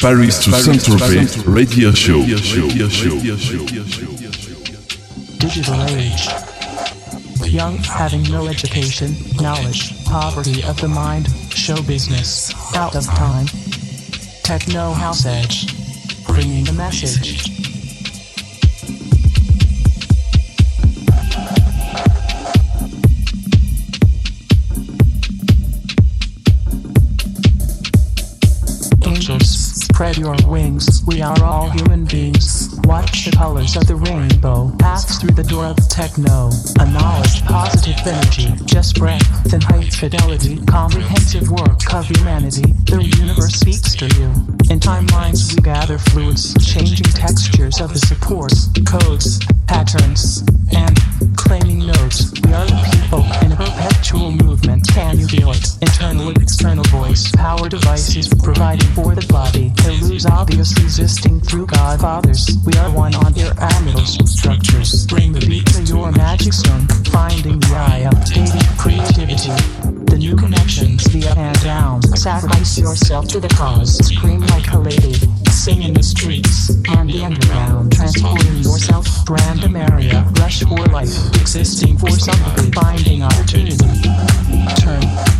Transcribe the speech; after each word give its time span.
Paris 0.00 0.42
to 0.44 0.50
Saint-Tropez 0.50 1.44
Radio 1.46 1.92
Show. 1.92 2.22
Digital 5.38 5.82
age. 5.90 6.28
Young, 7.46 7.76
having 7.78 8.22
no 8.24 8.48
education, 8.48 9.14
knowledge, 9.36 10.04
poverty 10.06 10.64
of 10.64 10.80
the 10.80 10.88
mind, 10.88 11.28
show 11.50 11.80
business, 11.82 12.52
out 12.74 12.96
of 12.96 13.04
time. 13.04 13.46
Techno 14.42 14.92
House 14.92 15.24
Edge. 15.26 15.66
Bringing 16.26 16.66
a 16.68 16.72
message. 16.72 17.59
Spread 30.00 30.16
your 30.16 30.36
wings. 30.48 31.04
We 31.06 31.20
are 31.20 31.36
all 31.44 31.68
human 31.68 32.06
beings. 32.06 32.74
Watch 32.84 33.26
the 33.26 33.32
colors 33.32 33.76
of 33.76 33.86
the 33.86 33.96
rainbow 33.96 34.74
pass 34.78 35.20
through 35.20 35.34
the 35.34 35.42
door 35.42 35.66
of 35.66 35.76
techno. 35.90 36.48
A 36.80 36.90
knowledge, 36.90 37.44
positive 37.44 38.00
energy, 38.06 38.48
just 38.64 38.98
breath 38.98 39.52
and 39.52 39.62
high 39.62 39.84
fidelity. 39.90 40.56
Comprehensive 40.64 41.50
work 41.50 41.92
of 41.92 42.06
humanity. 42.08 42.72
The 42.88 43.04
universe 43.20 43.60
speaks 43.60 43.94
to 43.96 44.06
you. 44.16 44.32
In 44.72 44.80
timelines, 44.80 45.54
we 45.54 45.60
gather 45.60 45.98
fluids, 45.98 46.54
changing 46.64 47.12
textures 47.12 47.78
of 47.82 47.92
the 47.92 47.98
supports, 47.98 48.70
codes, 48.88 49.38
patterns, 49.68 50.42
and 50.72 50.96
claiming 51.36 51.84
notes. 51.84 52.32
We 52.40 52.54
are 52.54 52.64
the 52.64 52.80
people 52.88 53.20
in 53.44 53.52
a 53.52 53.56
perpetual 53.56 54.30
movement. 54.30 54.49
Can 54.92 55.18
you 55.18 55.26
feel 55.28 55.50
it? 55.50 55.66
Internal 55.82 56.28
and 56.28 56.42
external 56.42 56.84
voice. 56.84 57.30
Power 57.32 57.68
devices 57.68 58.28
providing 58.42 58.88
for 58.90 59.14
the 59.14 59.24
body. 59.26 59.72
Illusions 59.86 60.26
obvious 60.26 60.72
existing 60.72 61.40
through 61.40 61.66
Godfathers. 61.66 62.58
We 62.66 62.72
are 62.74 62.90
one 62.90 63.14
on 63.14 63.32
pyramidal 63.34 64.04
structures. 64.04 65.06
Bring 65.06 65.32
the 65.32 65.40
beat 65.46 65.66
to 65.74 65.82
your 65.82 66.10
magic 66.12 66.52
stone. 66.52 66.86
Finding 67.10 67.60
the 67.60 67.74
eye, 67.76 68.08
updating 68.10 68.66
creativity. 68.78 69.54
The 70.06 70.18
new 70.18 70.36
connections 70.36 71.06
via 71.06 71.34
and 71.36 71.60
down. 71.62 72.02
Sacrifice 72.02 72.78
yourself 72.78 73.28
to 73.28 73.40
the 73.40 73.48
cause. 73.48 73.96
Scream 74.06 74.40
like 74.48 74.72
a 74.72 74.78
lady. 74.78 75.39
Sing 75.60 75.82
in 75.82 75.92
the 75.92 76.02
streets 76.02 76.70
and 76.88 77.10
the 77.10 77.22
underground. 77.22 77.92
Transporting 77.92 78.62
yourself. 78.62 79.06
Random 79.28 79.76
area. 79.76 80.26
Rush 80.40 80.62
for 80.62 80.86
life. 80.86 81.14
Existing 81.38 81.98
for 81.98 82.08
something, 82.08 82.72
Finding 82.72 83.22
opportunity. 83.22 83.76
Turn. 84.80 85.39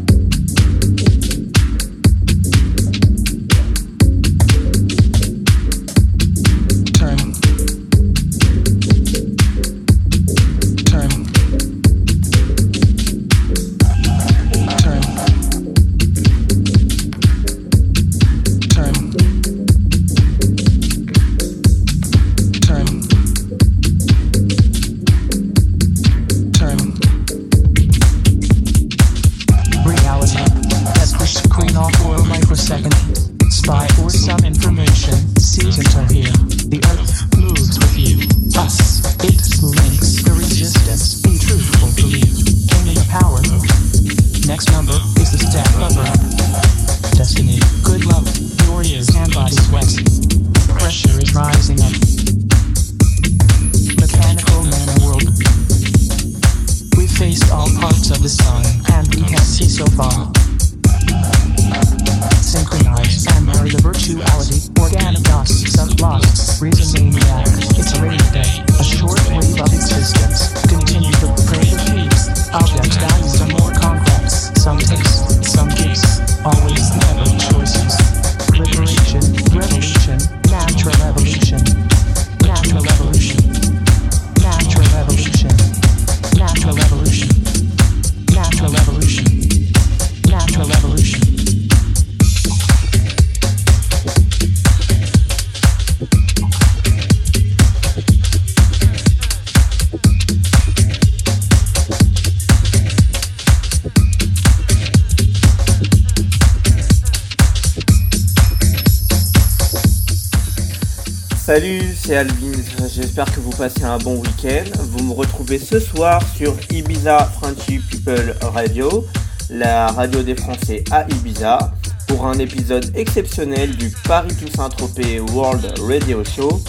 j'espère 112.93 113.33
que 113.33 113.39
vous 113.39 113.51
passez 113.51 113.85
un 113.85 113.97
bon 113.97 114.17
week-end. 114.17 114.65
Vous 114.79 115.03
me 115.05 115.13
retrouvez 115.13 115.57
ce 115.57 115.79
soir 115.79 116.21
sur 116.35 116.53
Ibiza 116.69 117.19
Friendship 117.39 117.81
People 117.89 118.35
Radio, 118.41 119.05
la 119.49 119.87
radio 119.87 120.21
des 120.21 120.35
Français 120.35 120.83
à 120.91 121.05
Ibiza, 121.09 121.71
pour 122.09 122.25
un 122.25 122.33
épisode 122.33 122.91
exceptionnel 122.95 123.77
du 123.77 123.93
Paris 124.05 124.35
Toussaint-Tropez 124.35 125.21
World 125.21 125.73
Radio 125.87 126.21
Show, 126.25 126.61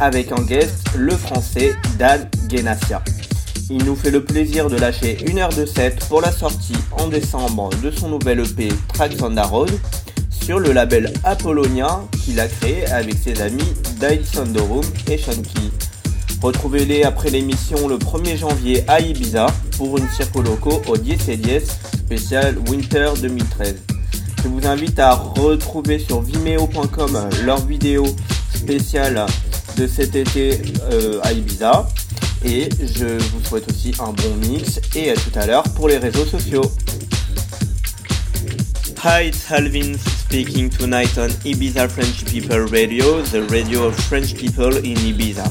avec 0.00 0.32
en 0.32 0.42
guest 0.42 0.88
le 0.94 1.16
français 1.16 1.74
Dan 1.98 2.28
Genassia. 2.50 3.02
Il 3.70 3.82
nous 3.84 3.96
fait 3.96 4.10
le 4.10 4.22
plaisir 4.22 4.68
de 4.68 4.76
lâcher 4.76 5.16
une 5.26 5.38
heure 5.38 5.54
de 5.54 5.64
set 5.64 6.04
pour 6.10 6.20
la 6.20 6.30
sortie 6.30 6.76
en 6.98 7.08
décembre 7.08 7.70
de 7.82 7.90
son 7.90 8.10
nouvel 8.10 8.40
EP 8.40 8.68
Tracks 8.92 9.16
on 9.22 9.34
the 9.34 9.46
Road 9.46 9.70
sur 10.44 10.58
le 10.58 10.72
label 10.72 11.12
Apollonia 11.24 12.00
qu'il 12.24 12.40
a 12.40 12.48
créé 12.48 12.86
avec 12.86 13.14
ses 13.14 13.40
amis 13.40 13.74
Dai 13.98 14.22
Sandorum 14.24 14.84
et 15.10 15.18
Shanky. 15.18 15.70
Retrouvez-les 16.42 17.02
après 17.04 17.30
l'émission 17.30 17.86
le 17.88 17.96
1er 17.96 18.36
janvier 18.36 18.84
à 18.88 19.00
Ibiza 19.00 19.46
pour 19.76 19.98
une 19.98 20.08
circo 20.08 20.42
loco 20.42 20.82
au 20.88 20.96
10 20.96 21.28
et 21.28 21.36
10 21.36 21.60
spécial 21.94 22.56
Winter 22.68 23.10
2013. 23.20 23.76
Je 24.42 24.48
vous 24.48 24.66
invite 24.66 24.98
à 24.98 25.14
retrouver 25.14 25.98
sur 25.98 26.22
vimeo.com 26.22 27.28
leur 27.44 27.64
vidéo 27.66 28.06
spéciale 28.54 29.26
de 29.76 29.86
cet 29.86 30.16
été 30.16 30.62
euh, 30.90 31.20
à 31.22 31.32
Ibiza. 31.32 31.88
Et 32.42 32.70
je 32.80 33.18
vous 33.18 33.44
souhaite 33.44 33.70
aussi 33.70 33.92
un 33.98 34.12
bon 34.12 34.34
mix 34.48 34.80
et 34.94 35.10
à 35.10 35.14
tout 35.14 35.38
à 35.38 35.46
l'heure 35.46 35.64
pour 35.74 35.88
les 35.88 35.98
réseaux 35.98 36.24
sociaux. 36.24 36.72
Hi, 39.04 39.28
it's 39.28 39.50
Alvin 39.50 39.94
speaking 40.30 40.70
tonight 40.70 41.18
on 41.18 41.28
Ibiza 41.42 41.90
French 41.90 42.24
People 42.24 42.60
Radio, 42.70 43.20
the 43.20 43.42
radio 43.50 43.88
of 43.88 43.96
French 43.96 44.36
people 44.36 44.76
in 44.76 44.94
Ibiza. 44.94 45.42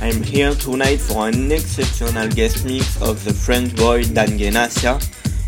I'm 0.00 0.22
here 0.22 0.54
tonight 0.54 1.00
for 1.00 1.26
an 1.26 1.50
exceptional 1.50 2.28
guest 2.28 2.64
mix 2.64 3.02
of 3.02 3.24
the 3.24 3.34
French 3.34 3.74
boy 3.74 4.04
Dan 4.04 4.36
Ghenacia 4.38 5.00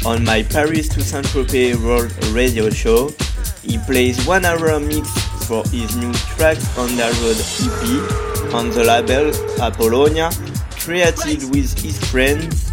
on 0.05 0.25
my 0.25 0.43
Paris 0.43 0.89
to 0.89 1.05
Saint-Tropez 1.05 1.77
World 1.85 2.11
Radio 2.35 2.69
Show. 2.69 3.15
He 3.63 3.79
plays 3.79 4.27
one 4.27 4.45
hour 4.45 4.81
mix 4.81 5.07
for 5.47 5.63
his 5.69 5.95
new 5.95 6.13
tracks 6.35 6.67
on 6.77 6.89
the 6.97 7.07
road 7.23 7.39
EP 7.63 8.55
on 8.55 8.71
the 8.71 8.83
label 8.83 9.31
Apollonia, 9.63 10.33
created 10.81 11.49
with 11.55 11.79
his 11.79 11.97
friends 12.11 12.73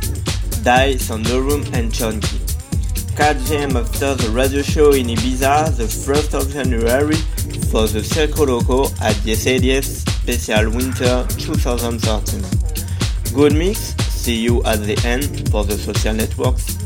the 0.63 1.43
Room 1.45 1.61
and 1.75 1.91
Shonky. 1.91 2.40
Him 3.19 3.75
after 3.75 4.15
the 4.15 4.31
radio 4.33 4.61
show 4.61 4.93
in 4.93 5.07
Ibiza 5.07 5.75
the 5.75 5.83
1st 5.83 6.33
of 6.33 6.51
January 6.51 7.15
for 7.69 7.85
the 7.85 7.99
Circo 7.99 8.47
Loco 8.47 8.85
at 9.01 9.15
the 9.23 9.35
SADS 9.35 10.03
Special 10.03 10.71
Winter 10.71 11.27
2013. 11.37 12.41
Good 13.35 13.53
mix, 13.53 13.79
see 14.09 14.35
you 14.41 14.63
at 14.63 14.83
the 14.83 14.99
end 15.05 15.49
for 15.51 15.63
the 15.65 15.77
social 15.77 16.13
networks. 16.13 16.77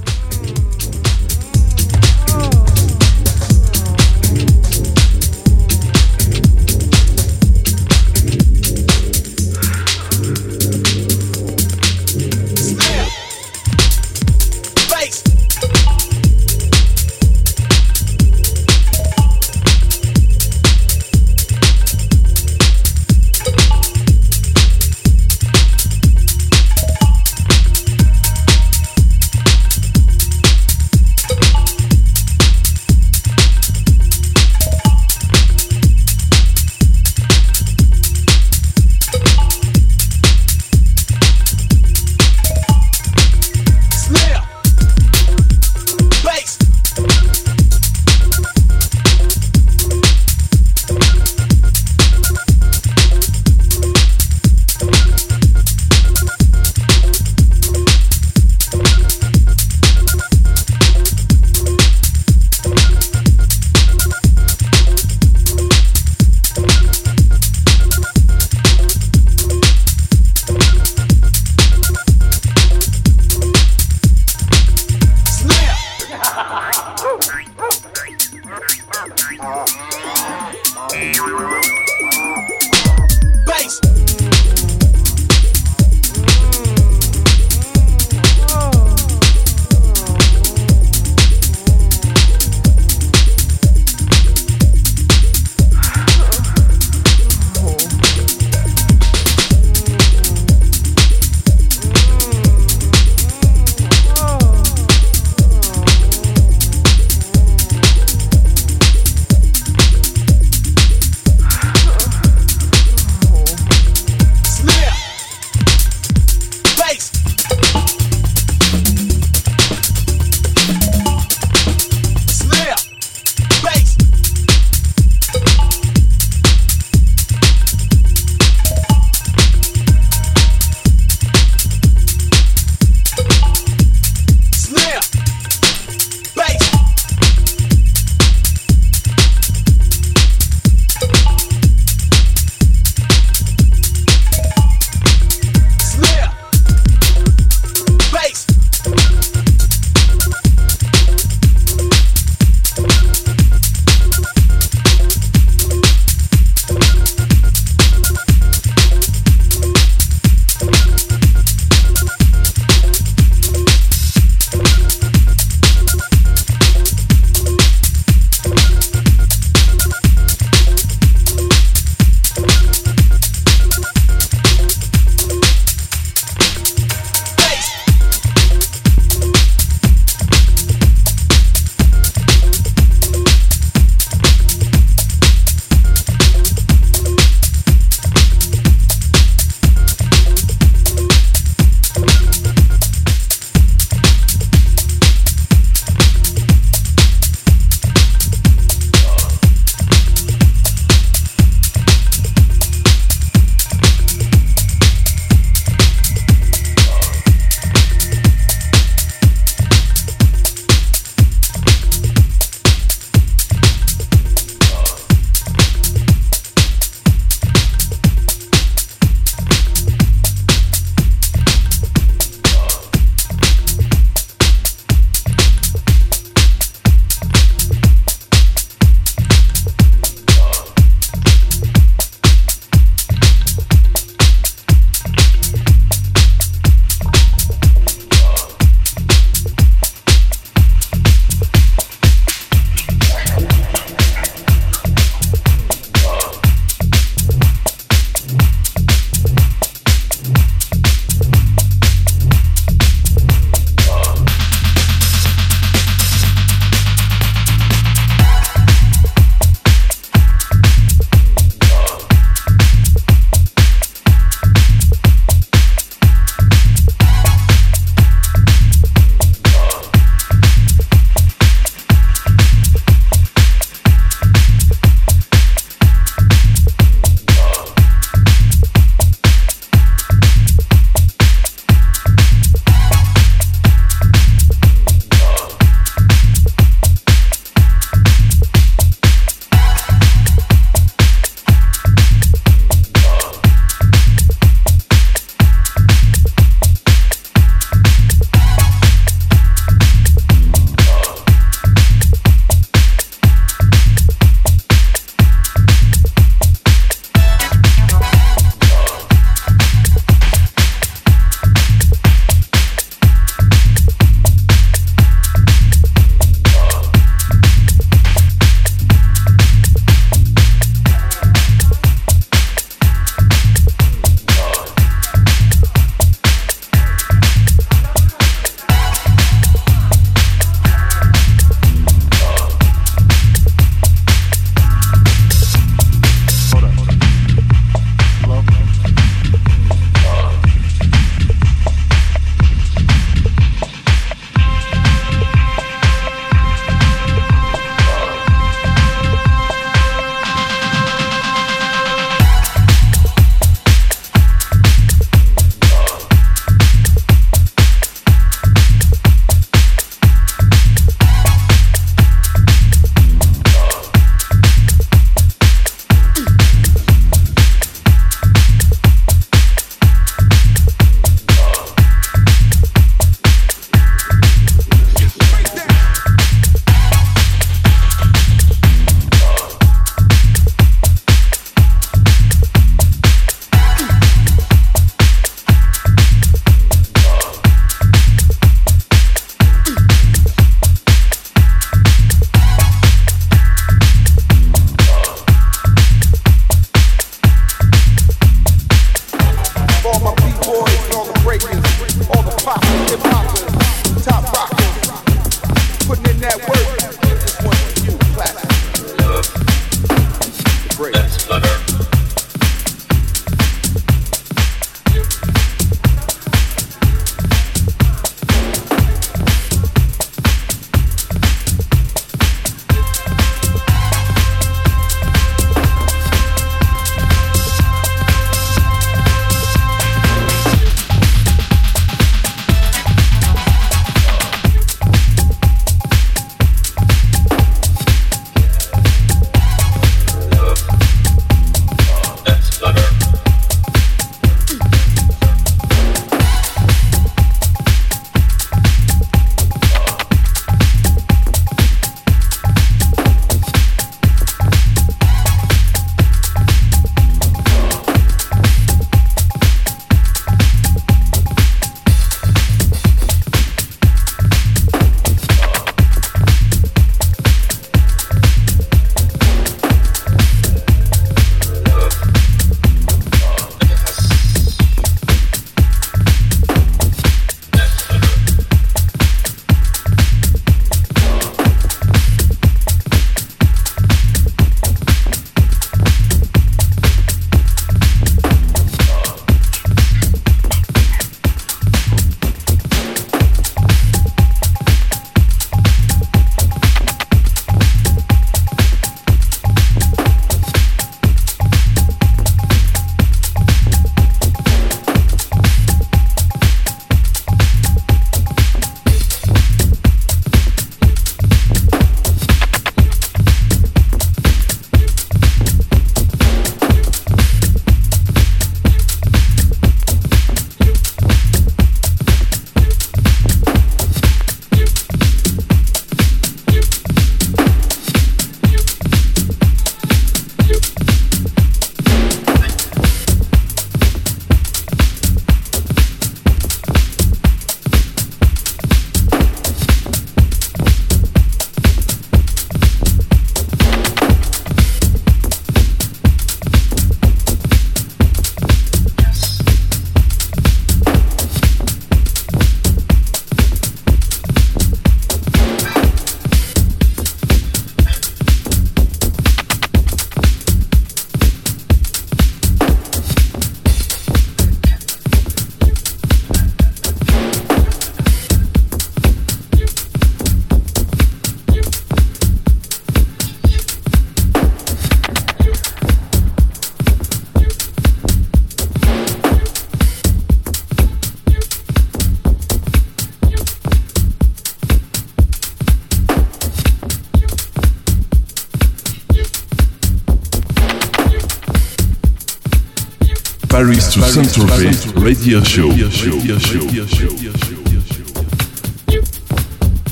To 593.95 594.01
Saint-Tropez 594.01 594.87
Radio 594.97 595.41
Show. 595.41 595.69
Radio 595.69 595.89
show. 595.89 596.17
Radio 596.17 596.37
show. 596.37 597.54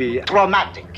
be 0.00 0.20
traumatic. 0.26 0.89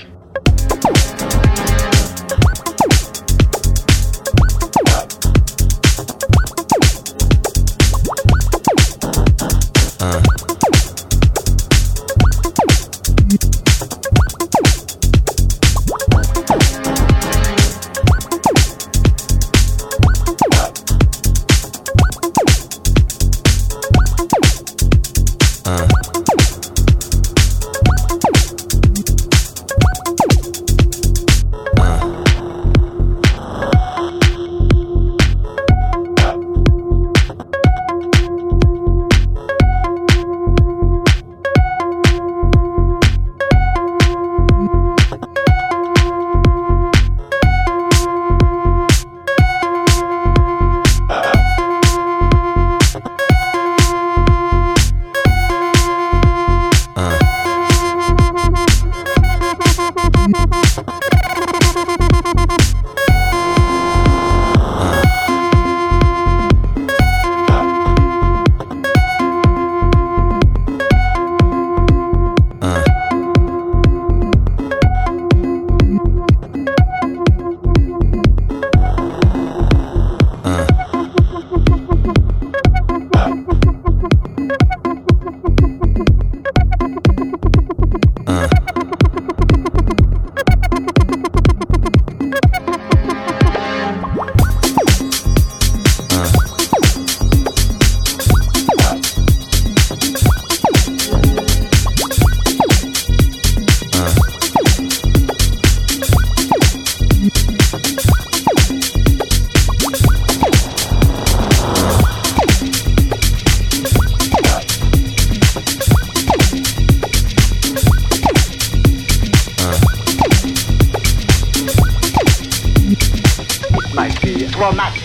might 123.95 124.21
be 124.23 124.47
romantic. 124.59 125.03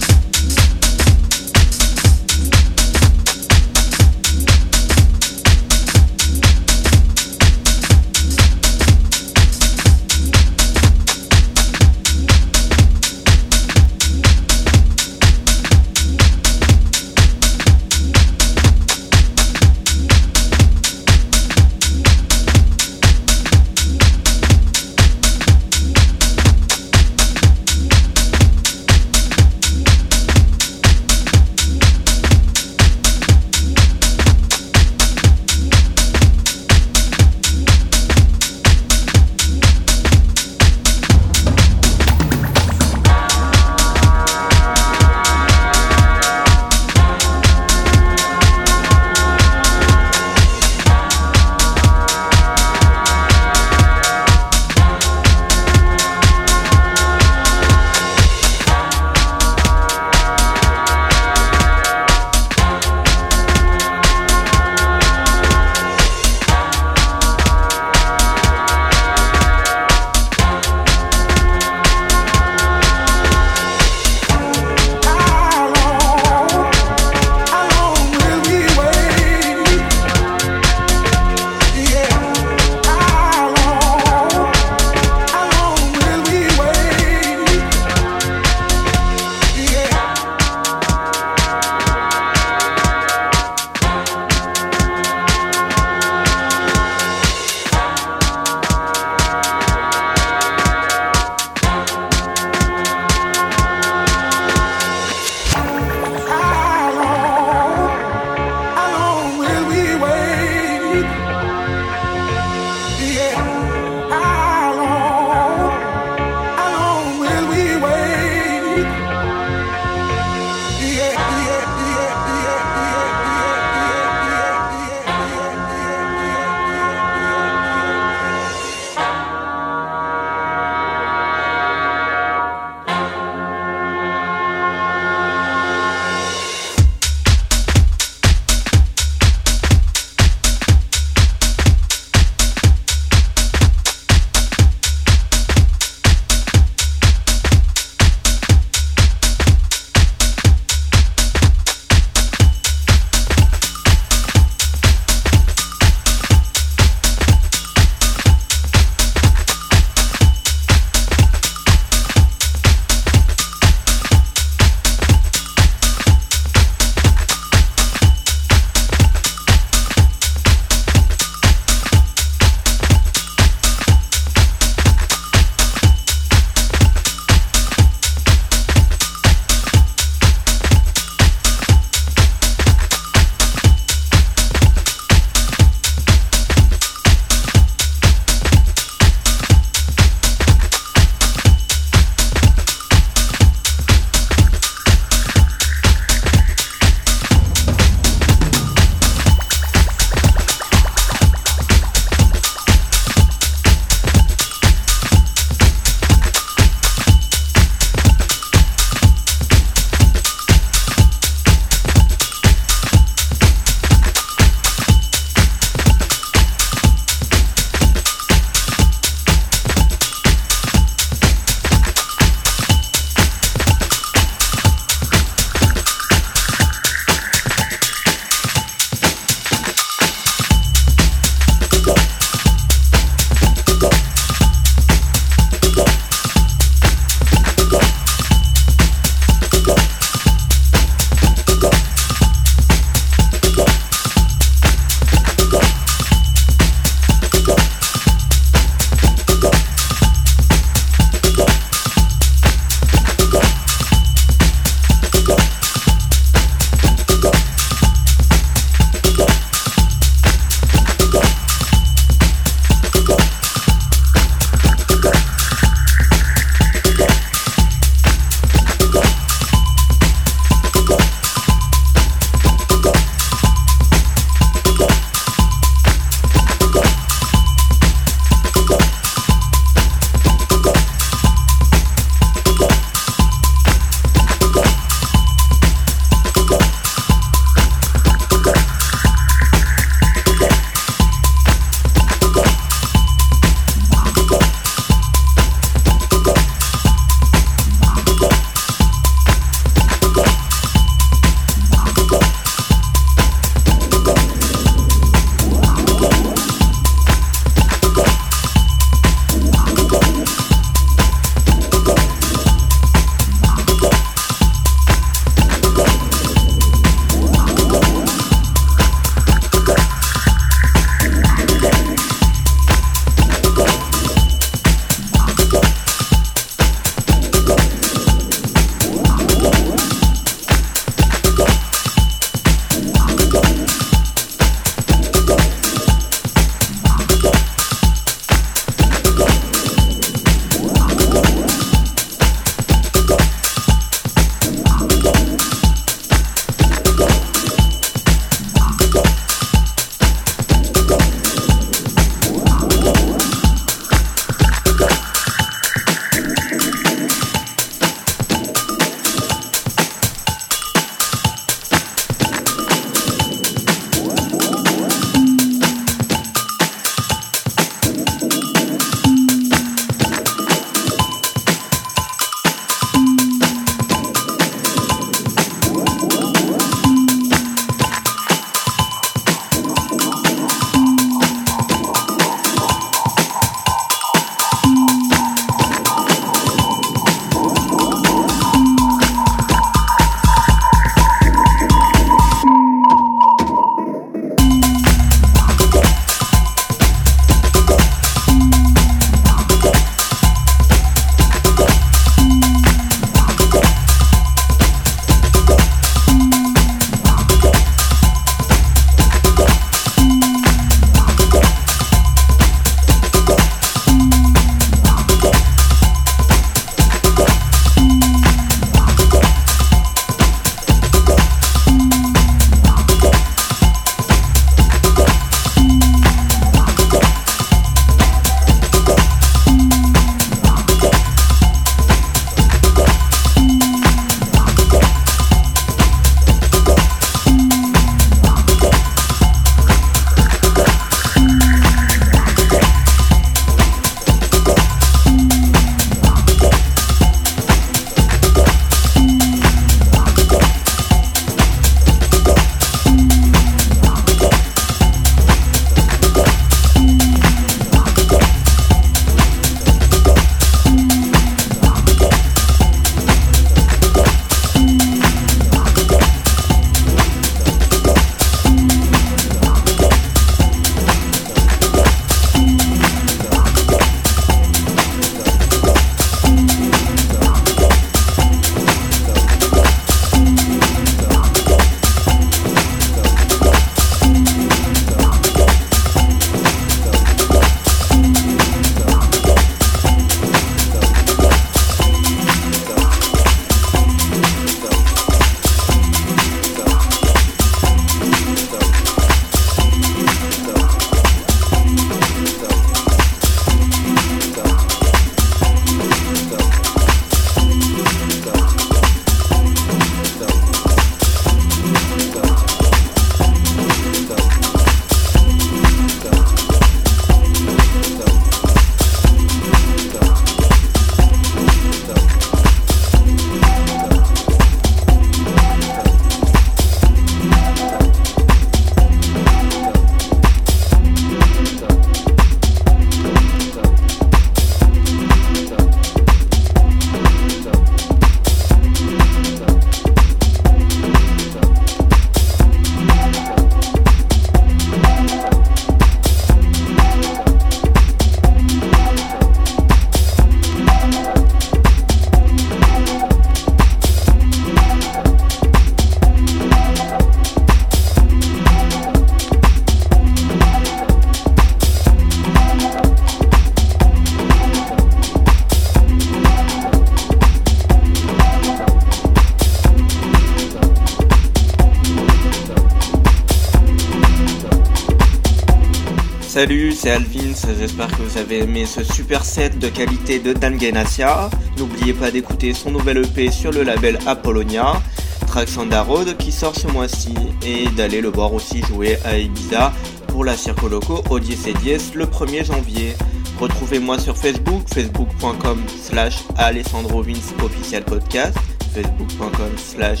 c'est 576.82 576.90
Alvin, 576.90 577.32
j'espère 577.60 577.86
que 577.86 578.02
vous 578.02 578.18
avez 578.18 578.40
aimé 578.40 578.66
ce 578.66 578.82
super 578.82 579.24
set 579.24 579.56
de 579.56 579.68
qualité 579.68 580.18
de 580.18 580.32
Dan 580.32 580.60
Genasia. 580.60 581.30
N'oubliez 581.56 581.92
pas 581.92 582.10
d'écouter 582.10 582.54
son 582.54 582.72
nouvel 582.72 582.98
EP 582.98 583.30
sur 583.30 583.52
le 583.52 583.62
label 583.62 584.00
Apollonia, 584.04 584.82
Track 585.28 585.48
Road, 585.86 586.16
qui 586.16 586.32
sort 586.32 586.56
ce 586.56 586.66
mois-ci, 586.66 587.14
et 587.46 587.68
d'aller 587.76 588.00
le 588.00 588.08
voir 588.08 588.34
aussi 588.34 588.62
jouer 588.62 588.98
à 589.04 589.16
Ibiza 589.16 589.72
pour 590.08 590.24
la 590.24 590.36
Circo 590.36 590.68
Loco 590.68 591.04
au 591.08 591.20
10 591.20 591.94
le 591.94 592.06
1er 592.06 592.46
janvier. 592.46 592.94
Retrouvez-moi 593.38 594.00
sur 594.00 594.16
Facebook, 594.16 594.62
facebook.com 594.74 595.62
slash 595.80 596.24
Alessandro 596.36 597.00
Vince 597.02 597.32
official 597.44 597.84
podcast, 597.84 598.36
facebook.com 598.74 599.52
slash 599.56 600.00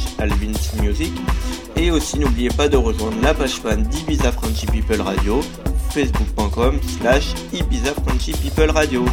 Music. 0.82 1.12
Et 1.76 1.92
aussi 1.92 2.18
n'oubliez 2.18 2.50
pas 2.50 2.66
de 2.66 2.76
rejoindre 2.76 3.22
la 3.22 3.34
page 3.34 3.60
fan 3.60 3.84
d'Ibiza 3.84 4.32
Frenchy 4.32 4.66
People 4.66 5.00
Radio 5.00 5.42
facebook.com 5.92 6.41
Ibiza 6.52 7.94
People 8.42 8.70
Radio. 8.72 9.04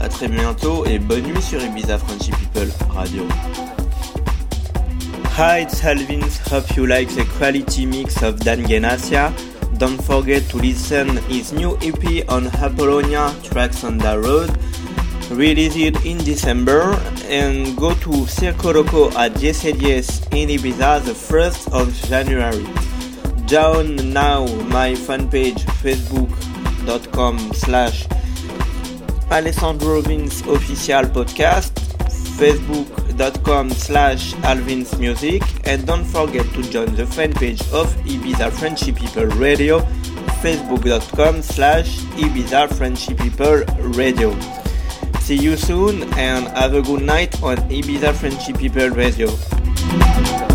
A 0.00 0.08
très 0.08 0.28
bientôt 0.28 0.84
et 0.86 0.98
bonne 0.98 1.22
nuit 1.22 1.42
sur 1.42 1.60
Ibiza 1.60 1.98
People 1.98 2.68
Radio. 2.94 3.24
Hi, 5.36 5.62
it's 5.62 5.82
Alvins. 5.82 6.38
Hope 6.50 6.76
you 6.76 6.86
like 6.86 7.08
the 7.14 7.24
quality 7.38 7.86
mix 7.86 8.22
of 8.22 8.38
Dan 8.40 8.64
Genasia. 8.66 9.32
Don't 9.78 10.00
forget 10.00 10.48
to 10.48 10.58
listen 10.58 11.16
his 11.28 11.52
new 11.52 11.76
EP 11.82 12.24
on 12.28 12.46
Apollonia 12.62 13.34
Tracks 13.42 13.82
on 13.84 13.98
the 13.98 14.18
Road, 14.18 14.50
released 15.30 15.76
in 16.06 16.18
December, 16.18 16.98
and 17.28 17.76
go 17.76 17.94
to 17.94 18.26
Circo 18.26 18.72
Loco 18.72 19.08
at 19.18 19.32
JCDS 19.34 20.32
in 20.32 20.48
Ibiza 20.48 21.04
the 21.04 21.12
1st 21.12 21.72
of 21.72 21.92
January. 22.08 22.64
Down 23.46 24.12
now 24.12 24.46
my 24.64 24.94
fan 24.96 25.28
page 25.28 25.64
facebook.com 26.86 27.52
slash 27.52 28.06
Alessandro 29.30 29.98
official 29.98 31.02
podcast 31.10 31.72
facebook.com 32.38 33.70
slash 33.70 34.34
Al 34.44 34.56
Vince 34.58 34.96
music 34.98 35.42
and 35.64 35.86
don't 35.86 36.04
forget 36.04 36.46
to 36.54 36.62
join 36.70 36.94
the 36.94 37.06
fan 37.06 37.32
page 37.32 37.60
of 37.72 37.92
Ibiza 38.04 38.52
Friendship 38.52 38.96
People 38.96 39.26
Radio 39.26 39.80
facebook.com 40.42 41.42
slash 41.42 41.98
Ibiza 42.22 42.72
Friendship 42.76 43.18
People 43.18 43.64
Radio. 43.94 44.38
See 45.20 45.36
you 45.36 45.56
soon 45.56 46.02
and 46.14 46.46
have 46.48 46.74
a 46.74 46.82
good 46.82 47.02
night 47.02 47.42
on 47.42 47.56
Ibiza 47.68 48.14
Friendship 48.14 48.58
People 48.58 48.90
Radio. 48.90 50.45